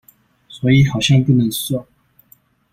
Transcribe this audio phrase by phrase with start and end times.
[0.49, 1.85] 所以好像不能算